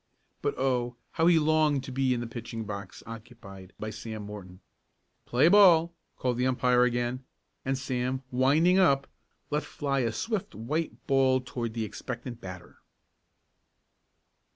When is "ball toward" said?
11.05-11.75